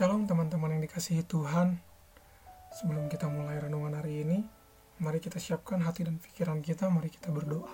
Shalom 0.00 0.24
teman-teman 0.24 0.72
yang 0.72 0.80
dikasihi 0.88 1.28
Tuhan. 1.28 1.76
Sebelum 2.72 3.12
kita 3.12 3.28
mulai 3.28 3.60
renungan 3.60 3.92
hari 4.00 4.24
ini, 4.24 4.40
mari 4.96 5.20
kita 5.20 5.36
siapkan 5.36 5.76
hati 5.84 6.08
dan 6.08 6.16
pikiran 6.16 6.64
kita, 6.64 6.88
mari 6.88 7.12
kita 7.12 7.28
berdoa. 7.28 7.68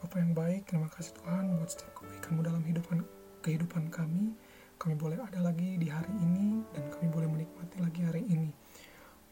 Bapak 0.00 0.16
yang 0.16 0.32
baik, 0.32 0.72
terima 0.72 0.88
kasih 0.88 1.12
Tuhan 1.20 1.52
buat 1.60 1.68
setiap 1.68 2.00
kebaikanmu 2.00 2.40
dalam 2.40 2.64
hidupan, 2.64 3.04
kehidupan 3.44 3.92
kami. 3.92 4.32
Kami 4.80 4.96
boleh 4.96 5.20
ada 5.20 5.44
lagi 5.44 5.76
di 5.76 5.84
hari 5.92 6.16
ini, 6.16 6.64
dan 6.72 6.88
kami 6.88 7.12
boleh 7.12 7.28
menikmati 7.28 7.76
lagi 7.76 8.00
hari 8.00 8.24
ini. 8.24 8.48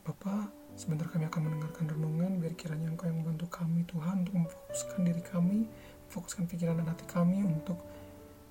Bapak, 0.04 0.52
sebentar 0.76 1.08
kami 1.08 1.32
akan 1.32 1.48
mendengarkan 1.48 1.88
renungan, 1.88 2.44
biar 2.44 2.52
kiranya 2.60 2.92
Engkau 2.92 3.08
yang 3.08 3.24
membantu 3.24 3.48
kami 3.48 3.88
Tuhan 3.88 4.28
untuk 4.28 4.36
memfokuskan 4.36 5.00
diri 5.00 5.24
kami, 5.24 5.64
memfokuskan 6.12 6.44
pikiran 6.44 6.76
dan 6.76 6.92
hati 6.92 7.08
kami 7.08 7.40
untuk 7.40 7.80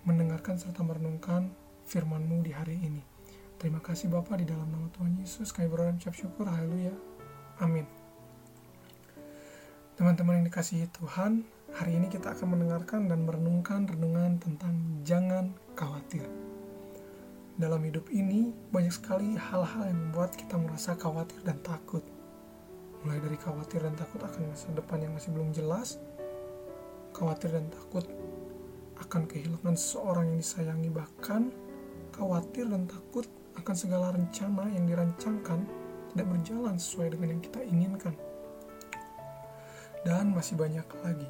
mendengarkan 0.01 0.57
serta 0.57 0.81
merenungkan 0.81 1.53
firman-Mu 1.87 2.43
di 2.43 2.51
hari 2.51 2.75
ini. 2.83 2.99
Terima 3.57 3.79
kasih 3.79 4.11
Bapak 4.11 4.43
di 4.43 4.45
dalam 4.45 4.67
nama 4.69 4.91
Tuhan 4.93 5.17
Yesus 5.17 5.55
kami 5.55 5.71
berdoa 5.71 5.95
dan 5.95 5.97
syukur. 5.97 6.45
Haleluya. 6.45 6.93
Amin. 7.63 7.87
Teman-teman 9.97 10.43
yang 10.43 10.45
dikasihi 10.45 10.85
Tuhan, 10.93 11.41
hari 11.73 11.97
ini 11.97 12.05
kita 12.05 12.37
akan 12.37 12.53
mendengarkan 12.53 13.09
dan 13.09 13.25
merenungkan 13.25 13.89
renungan 13.89 14.37
tentang 14.37 14.77
jangan 15.01 15.57
khawatir. 15.73 16.21
Dalam 17.57 17.81
hidup 17.81 18.05
ini, 18.13 18.53
banyak 18.69 18.93
sekali 18.93 19.33
hal-hal 19.33 19.89
yang 19.89 19.97
membuat 19.97 20.37
kita 20.37 20.53
merasa 20.53 20.93
khawatir 20.93 21.41
dan 21.41 21.57
takut. 21.65 22.05
Mulai 23.01 23.17
dari 23.25 23.37
khawatir 23.41 23.81
dan 23.81 23.97
takut 23.97 24.21
akan 24.21 24.53
masa 24.53 24.69
depan 24.77 25.01
yang 25.01 25.17
masih 25.17 25.33
belum 25.33 25.49
jelas, 25.49 25.97
khawatir 27.17 27.49
dan 27.49 27.65
takut 27.73 28.05
akan 29.01 29.25
kehilangan 29.25 29.73
seseorang 29.73 30.29
yang 30.29 30.37
disayangi, 30.37 30.89
bahkan 30.93 31.49
khawatir 32.17 32.65
dan 32.65 32.89
takut 32.89 33.29
akan 33.61 33.75
segala 33.77 34.09
rencana 34.09 34.65
yang 34.73 34.89
dirancangkan 34.89 35.63
tidak 36.11 36.27
berjalan 36.33 36.75
sesuai 36.81 37.13
dengan 37.13 37.37
yang 37.37 37.41
kita 37.45 37.61
inginkan. 37.61 38.13
Dan 40.01 40.33
masih 40.33 40.57
banyak 40.57 40.87
lagi. 41.05 41.29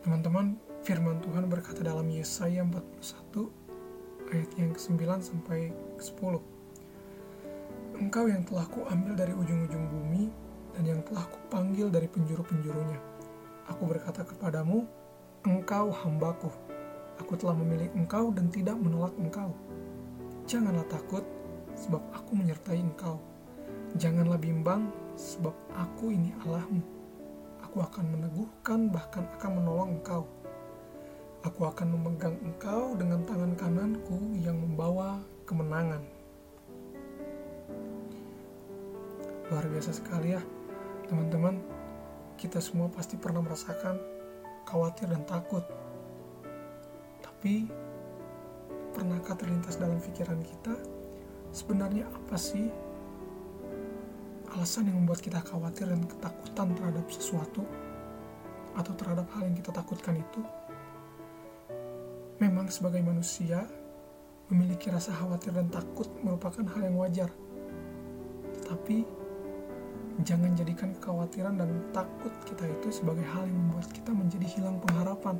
Teman-teman, 0.00 0.56
firman 0.80 1.20
Tuhan 1.20 1.52
berkata 1.52 1.84
dalam 1.84 2.08
Yesaya 2.08 2.64
41 2.64 4.32
ayat 4.32 4.50
yang 4.56 4.72
ke-9 4.72 5.00
sampai 5.20 5.72
ke-10. 6.00 6.40
Engkau 7.98 8.24
yang 8.30 8.46
telah 8.46 8.64
kuambil 8.70 9.12
dari 9.18 9.34
ujung-ujung 9.34 9.84
bumi 9.90 10.30
dan 10.78 10.84
yang 10.86 11.00
telah 11.02 11.26
kupanggil 11.26 11.90
dari 11.90 12.06
penjuru-penjurunya. 12.06 13.00
Aku 13.68 13.84
berkata 13.90 14.22
kepadamu, 14.22 14.86
engkau 15.44 15.90
hambaku, 15.92 16.48
Aku 17.18 17.34
telah 17.34 17.54
memilih 17.58 17.90
engkau 17.98 18.30
dan 18.30 18.46
tidak 18.48 18.78
menolak 18.78 19.12
engkau. 19.18 19.50
Janganlah 20.46 20.86
takut, 20.86 21.26
sebab 21.74 22.00
aku 22.14 22.38
menyertai 22.38 22.78
engkau. 22.78 23.18
Janganlah 23.98 24.38
bimbang, 24.38 24.88
sebab 25.18 25.52
aku 25.74 26.14
ini 26.14 26.30
Allahmu. 26.46 26.80
Aku 27.66 27.82
akan 27.82 28.04
meneguhkan, 28.14 28.88
bahkan 28.88 29.26
akan 29.36 29.50
menolong 29.60 29.90
engkau. 29.98 30.24
Aku 31.46 31.66
akan 31.66 31.94
memegang 31.94 32.38
engkau 32.42 32.94
dengan 32.98 33.22
tangan 33.26 33.52
kananku 33.54 34.18
yang 34.38 34.58
membawa 34.58 35.22
kemenangan. 35.46 36.02
Luar 39.48 39.64
biasa 39.68 39.90
sekali 39.96 40.34
ya, 40.36 40.42
teman-teman. 41.08 41.60
Kita 42.38 42.62
semua 42.62 42.86
pasti 42.86 43.18
pernah 43.18 43.42
merasakan 43.42 43.98
khawatir 44.62 45.10
dan 45.10 45.26
takut 45.26 45.66
tapi 47.38 47.70
pernahkah 48.90 49.38
terlintas 49.38 49.78
dalam 49.78 50.02
pikiran 50.02 50.42
kita 50.42 50.74
sebenarnya 51.54 52.10
apa 52.10 52.34
sih 52.34 52.66
alasan 54.50 54.90
yang 54.90 54.98
membuat 54.98 55.22
kita 55.22 55.38
khawatir 55.46 55.86
dan 55.86 56.02
ketakutan 56.02 56.74
terhadap 56.74 57.06
sesuatu 57.06 57.62
atau 58.74 58.90
terhadap 58.98 59.30
hal 59.38 59.46
yang 59.46 59.54
kita 59.54 59.70
takutkan 59.70 60.18
itu? 60.18 60.42
Memang 62.42 62.66
sebagai 62.74 63.06
manusia 63.06 63.62
memiliki 64.50 64.90
rasa 64.90 65.14
khawatir 65.14 65.54
dan 65.54 65.70
takut 65.70 66.10
merupakan 66.26 66.66
hal 66.74 66.90
yang 66.90 66.98
wajar. 66.98 67.30
Tetapi 68.50 69.06
jangan 70.26 70.58
jadikan 70.58 70.90
kekhawatiran 70.98 71.54
dan 71.54 71.70
takut 71.94 72.34
kita 72.50 72.66
itu 72.66 72.90
sebagai 72.90 73.22
hal 73.30 73.46
yang 73.46 73.62
membuat 73.62 73.86
kita 73.94 74.10
menjadi 74.10 74.58
hilang 74.58 74.82
pengharapan 74.82 75.38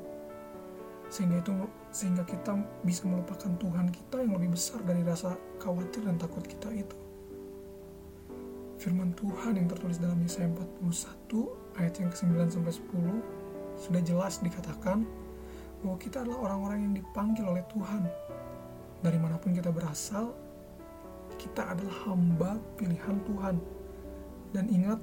sehingga 1.09 1.41
itu 1.41 1.53
sehingga 1.88 2.22
kita 2.25 2.54
bisa 2.84 3.09
melupakan 3.09 3.49
Tuhan 3.56 3.88
kita 3.88 4.21
yang 4.21 4.37
lebih 4.37 4.54
besar 4.54 4.81
dari 4.84 5.00
rasa 5.03 5.34
khawatir 5.60 6.04
dan 6.04 6.21
takut 6.21 6.44
kita 6.44 6.69
itu. 6.72 6.97
Firman 8.78 9.10
Tuhan 9.19 9.59
yang 9.59 9.66
tertulis 9.66 9.98
dalam 9.98 10.22
Yesaya 10.22 10.47
41 10.54 11.82
ayat 11.82 11.94
yang 11.98 12.10
ke-9 12.15 12.31
sampai 12.54 12.72
10 12.72 13.82
sudah 13.88 14.03
jelas 14.06 14.38
dikatakan 14.38 15.03
bahwa 15.82 15.98
kita 15.98 16.22
adalah 16.22 16.50
orang-orang 16.50 16.78
yang 16.87 16.94
dipanggil 16.94 17.44
oleh 17.47 17.65
Tuhan. 17.75 18.03
Dari 18.98 19.19
mana 19.19 19.38
pun 19.38 19.54
kita 19.54 19.71
berasal, 19.71 20.34
kita 21.38 21.75
adalah 21.75 21.94
hamba 22.06 22.59
pilihan 22.78 23.19
Tuhan. 23.27 23.56
Dan 24.54 24.65
ingat, 24.71 24.98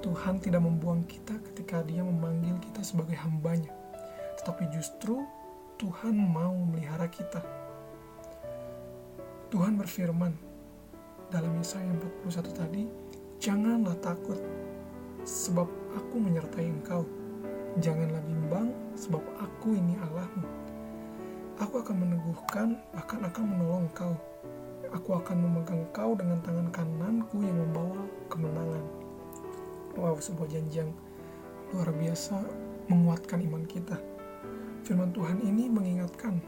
Tuhan 0.00 0.40
tidak 0.40 0.64
membuang 0.64 1.04
kita 1.04 1.36
ketika 1.52 1.84
dia 1.84 2.00
memanggil 2.00 2.56
kita 2.60 2.80
sebagai 2.80 3.16
hambanya 3.20 3.72
tetapi 4.42 4.66
justru 4.74 5.22
Tuhan 5.82 6.14
mau 6.14 6.54
melihara 6.54 7.10
kita. 7.10 7.42
Tuhan 9.50 9.74
berfirman 9.74 10.30
dalam 11.26 11.58
Yesaya 11.58 11.90
41 12.22 12.54
tadi, 12.54 12.86
Janganlah 13.42 13.98
takut, 13.98 14.38
sebab 15.26 15.66
aku 15.98 16.22
menyertai 16.22 16.70
engkau. 16.70 17.02
Janganlah 17.82 18.22
bimbang, 18.22 18.70
sebab 18.94 19.26
aku 19.42 19.74
ini 19.74 19.98
Allahmu. 20.06 20.46
Aku 21.58 21.82
akan 21.82 21.96
meneguhkan, 21.98 22.78
bahkan 22.94 23.18
akan 23.26 23.42
menolong 23.42 23.90
engkau. 23.90 24.14
Aku 24.94 25.18
akan 25.18 25.34
memegang 25.34 25.82
engkau 25.82 26.14
dengan 26.14 26.38
tangan 26.46 26.70
kananku 26.70 27.42
yang 27.42 27.58
membawa 27.58 28.06
kemenangan. 28.30 28.86
Wow, 29.98 30.14
sebuah 30.14 30.46
janji 30.46 30.86
yang 30.86 30.94
luar 31.74 31.90
biasa 31.90 32.38
menguatkan 32.86 33.42
iman 33.50 33.66
kita 33.66 34.11
firman 34.82 35.14
Tuhan 35.14 35.38
ini 35.46 35.70
mengingatkan 35.70 36.42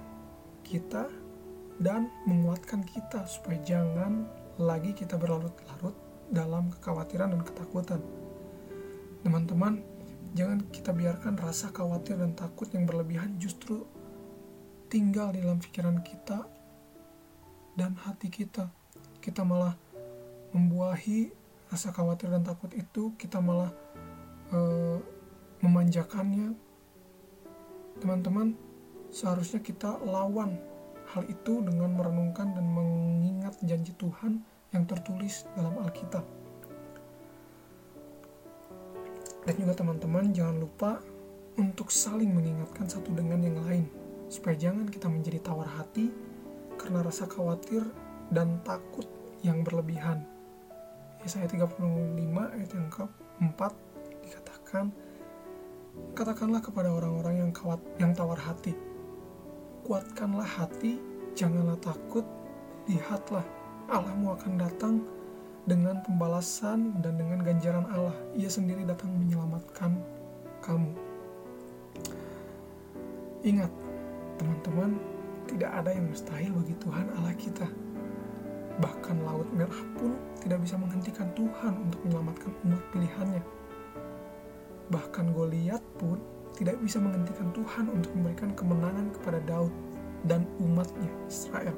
kita 0.66 1.06
dan 1.78 2.10
menguatkan 2.26 2.82
kita 2.82 3.26
supaya 3.30 3.58
jangan 3.62 4.26
lagi 4.58 4.94
kita 4.94 5.18
berlarut-larut 5.18 5.94
dalam 6.30 6.70
kekhawatiran 6.70 7.34
dan 7.34 7.42
ketakutan. 7.46 8.00
Teman-teman, 9.22 9.82
jangan 10.34 10.62
kita 10.70 10.90
biarkan 10.90 11.38
rasa 11.38 11.70
khawatir 11.70 12.18
dan 12.18 12.34
takut 12.34 12.66
yang 12.74 12.86
berlebihan 12.86 13.38
justru 13.38 13.86
tinggal 14.90 15.30
di 15.34 15.42
dalam 15.42 15.58
pikiran 15.58 16.02
kita 16.02 16.46
dan 17.78 17.94
hati 17.98 18.30
kita. 18.30 18.70
Kita 19.18 19.42
malah 19.42 19.74
membuahi 20.54 21.30
rasa 21.70 21.90
khawatir 21.90 22.30
dan 22.30 22.46
takut 22.46 22.70
itu, 22.74 23.14
kita 23.18 23.42
malah 23.42 23.74
uh, 24.54 24.98
memanjakannya, 25.58 26.54
Teman-teman, 28.02 28.54
seharusnya 29.14 29.62
kita 29.62 30.02
lawan 30.02 30.58
hal 31.14 31.22
itu 31.30 31.62
dengan 31.62 31.94
merenungkan 31.94 32.56
dan 32.56 32.66
mengingat 32.66 33.54
janji 33.62 33.94
Tuhan 33.94 34.42
yang 34.74 34.84
tertulis 34.88 35.46
dalam 35.54 35.78
Alkitab. 35.78 36.26
Dan 39.44 39.54
juga 39.60 39.76
teman-teman 39.76 40.32
jangan 40.32 40.56
lupa 40.56 40.92
untuk 41.60 41.92
saling 41.92 42.32
mengingatkan 42.32 42.88
satu 42.88 43.12
dengan 43.14 43.38
yang 43.44 43.60
lain 43.62 43.86
supaya 44.26 44.56
jangan 44.56 44.88
kita 44.88 45.06
menjadi 45.06 45.38
tawar 45.44 45.68
hati 45.68 46.10
karena 46.80 47.04
rasa 47.04 47.28
khawatir 47.30 47.84
dan 48.32 48.58
takut 48.66 49.06
yang 49.44 49.62
berlebihan. 49.62 50.24
Yesaya 51.22 51.46
35 51.46 51.78
ayat 52.34 52.70
yang 52.72 52.88
keempat 52.90 53.72
dikatakan 54.24 54.90
Katakanlah 56.14 56.62
kepada 56.62 56.94
orang-orang 56.94 57.42
yang 57.42 57.50
kawat, 57.50 57.82
yang 57.98 58.14
tawar 58.14 58.38
hati, 58.38 58.70
kuatkanlah 59.82 60.46
hati, 60.46 61.02
janganlah 61.34 61.74
takut, 61.82 62.22
lihatlah 62.86 63.42
Allahmu 63.90 64.38
akan 64.38 64.52
datang 64.56 64.94
dengan 65.66 66.00
pembalasan 66.06 67.02
dan 67.02 67.18
dengan 67.18 67.42
ganjaran 67.42 67.84
Allah. 67.90 68.14
Ia 68.38 68.46
sendiri 68.46 68.86
datang 68.86 69.10
menyelamatkan 69.12 69.98
kamu. 70.62 70.92
Ingat, 73.44 73.68
teman-teman, 74.40 74.96
tidak 75.50 75.70
ada 75.74 75.90
yang 75.92 76.08
mustahil 76.08 76.52
bagi 76.56 76.74
Tuhan 76.80 77.06
Allah 77.20 77.34
kita. 77.36 77.66
Bahkan 78.80 79.16
laut 79.22 79.50
merah 79.52 79.82
pun 79.98 80.16
tidak 80.40 80.64
bisa 80.64 80.80
menghentikan 80.80 81.28
Tuhan 81.36 81.76
untuk 81.76 82.00
menyelamatkan 82.08 82.52
umat 82.64 82.82
pilihannya 82.90 83.42
Bahkan 84.92 85.32
Goliat 85.32 85.80
pun 85.96 86.20
tidak 86.54 86.78
bisa 86.82 87.02
menghentikan 87.02 87.50
Tuhan 87.50 87.90
untuk 87.90 88.14
memberikan 88.14 88.54
kemenangan 88.54 89.10
kepada 89.16 89.42
Daud 89.48 89.72
dan 90.24 90.48
umatnya 90.60 91.10
Israel. 91.28 91.74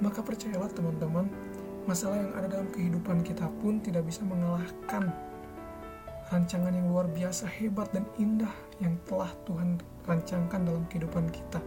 maka 0.00 0.20
percayalah 0.20 0.68
teman-teman, 0.76 1.24
masalah 1.88 2.20
yang 2.20 2.32
ada 2.36 2.46
dalam 2.52 2.68
kehidupan 2.68 3.24
kita 3.24 3.48
pun 3.64 3.80
tidak 3.80 4.04
bisa 4.04 4.20
mengalahkan 4.28 5.08
rancangan 6.28 6.74
yang 6.74 6.90
luar 6.90 7.06
biasa 7.06 7.46
hebat 7.46 7.86
dan 7.94 8.02
indah 8.18 8.50
yang 8.82 8.98
telah 9.06 9.30
Tuhan 9.46 9.78
rancangkan 10.04 10.60
dalam 10.66 10.84
kehidupan 10.90 11.30
kita. 11.30 11.62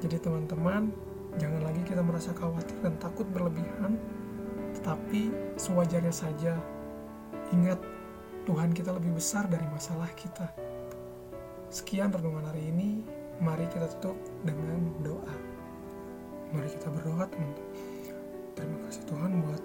Jadi 0.00 0.16
teman-teman, 0.20 0.90
jangan 1.36 1.62
lagi 1.64 1.82
kita 1.84 2.00
merasa 2.00 2.32
khawatir 2.32 2.76
dan 2.80 2.96
takut 2.96 3.28
berlebihan, 3.30 4.00
tetapi 4.80 5.32
sewajarnya 5.60 6.12
saja. 6.12 6.56
Ingat, 7.52 7.78
Tuhan 8.46 8.70
kita 8.70 8.94
lebih 8.94 9.10
besar 9.18 9.50
dari 9.50 9.66
masalah 9.74 10.06
kita. 10.14 10.46
Sekian 11.66 12.14
renungan 12.14 12.46
hari 12.46 12.70
ini, 12.70 13.02
mari 13.42 13.66
kita 13.66 13.90
tutup 13.98 14.14
dengan 14.46 14.86
doa. 15.02 15.34
Mari 16.54 16.70
kita 16.70 16.86
berdoa 16.94 17.26
teman-teman. 17.26 17.74
Terima 18.54 18.78
kasih 18.86 19.02
Tuhan 19.10 19.42
buat 19.42 19.62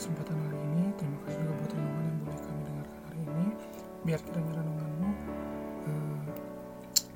kesempatan 0.00 0.32
hari 0.32 0.58
ini. 0.64 0.84
Terima 0.96 1.18
kasih 1.28 1.44
juga 1.44 1.54
buat 1.60 1.72
renungan 1.76 2.04
yang 2.08 2.18
boleh 2.24 2.40
kami 2.40 2.60
dengarkan 2.64 3.00
hari 3.04 3.20
ini. 3.20 3.46
Biar 4.08 4.20
kiranya 4.24 4.52
renunganmu 4.64 5.10
uh, 5.84 6.24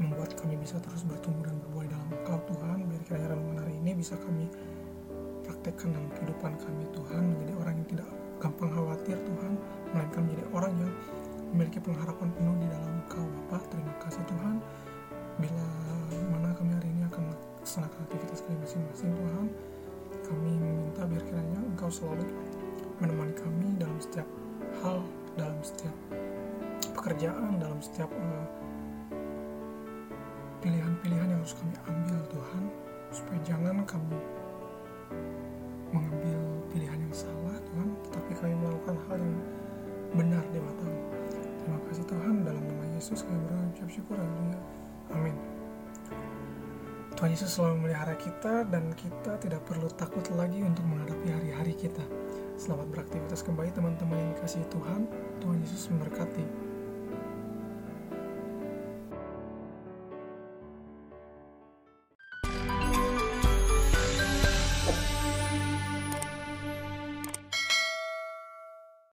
membuat 0.05 0.31
kami 0.37 0.55
bisa 0.61 0.77
terus 0.85 1.03
bertumbuh 1.09 1.49
dan 1.49 1.57
berbuah 1.65 1.89
dalam 1.89 2.09
Engkau 2.13 2.39
Tuhan. 2.45 2.79
Biar 2.93 3.03
kiranya 3.09 3.29
renungan 3.33 3.57
hari 3.65 3.75
ini 3.81 3.91
bisa 3.97 4.21
kami 4.21 4.53
praktekkan 5.49 5.97
dalam 5.97 6.13
kehidupan 6.13 6.61
kami 6.61 6.85
Tuhan. 6.93 7.23
Menjadi 7.25 7.53
orang 7.57 7.75
yang 7.81 7.89
tidak 7.89 8.09
gampang 8.41 8.73
khawatir 8.73 9.15
Tuhan. 9.21 9.53
Melainkan 9.93 10.21
menjadi 10.25 10.45
orang 10.57 10.73
yang 10.81 10.93
memiliki 11.53 11.79
pengharapan 11.79 12.29
penuh 12.35 12.57
di 12.59 12.67
dalam 12.73 12.91
Engkau 13.05 13.25
Bapak. 13.29 13.63
Terima 13.69 13.95
kasih 14.01 14.23
Tuhan. 14.27 14.57
Bila 15.39 15.67
mana 16.33 16.51
kami 16.57 16.73
hari 16.75 16.89
ini 16.91 17.05
akan 17.07 17.23
melaksanakan 17.31 18.01
aktivitas 18.09 18.41
kami 18.45 18.57
masing-masing 18.65 19.13
Tuhan 19.15 19.47
kami 20.31 20.63
meminta 20.63 21.03
biar 21.11 21.23
kiranya 21.27 21.59
Engkau 21.75 21.91
selalu 21.91 22.23
menemani 23.03 23.35
kami 23.35 23.67
dalam 23.83 23.99
setiap 23.99 24.29
hal, 24.83 25.03
dalam 25.35 25.59
setiap 25.65 25.97
pekerjaan, 26.95 27.59
dalam 27.59 27.81
setiap 27.83 28.11
pilihan 28.11 28.47
pilihan-pilihan 30.61 31.29
yang 31.33 31.41
harus 31.41 31.57
kami 31.57 31.75
ambil 31.89 32.21
Tuhan, 32.29 32.63
supaya 33.11 33.39
jangan 33.49 33.77
kami 33.89 34.19
mengambil 35.91 36.39
pilihan 36.71 36.99
yang 36.99 37.15
salah 37.15 37.59
Tuhan, 37.59 37.89
tetapi 38.09 38.33
kami 38.39 38.55
melakukan 38.59 38.97
hal 39.11 39.19
yang 39.19 39.39
benar 40.15 40.45
di 40.51 40.59
matamu. 40.59 41.01
Terima 41.61 41.79
kasih 41.87 42.05
Tuhan, 42.07 42.35
dalam 42.47 42.63
nama 42.63 42.85
Yesus 42.97 43.23
kami 43.27 43.39
berucap 43.47 43.89
syukur, 43.91 44.17
haleluya. 44.17 44.59
Amin. 45.15 45.37
Tuhan 47.21 47.37
Yesus 47.37 47.53
selalu 47.53 47.85
memelihara 47.85 48.17
kita 48.17 48.65
dan 48.71 48.97
kita 48.97 49.37
tidak 49.45 49.61
perlu 49.69 49.93
takut 49.93 50.25
lagi 50.35 50.65
untuk 50.65 50.87
menghadapi 50.89 51.29
hari-hari 51.29 51.77
kita. 51.77 52.01
Selamat 52.57 52.89
beraktivitas 52.89 53.45
kembali 53.45 53.73
teman-teman 53.77 54.17
yang 54.17 54.31
dikasihi 54.37 54.65
Tuhan. 54.73 55.05
Tuhan 55.45 55.57
Yesus 55.61 55.93
memberkati. 55.93 56.45